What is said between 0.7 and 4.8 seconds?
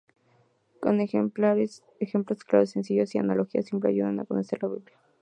Con ejemplos claros, sencillos y analogías simples ayuda a conocer la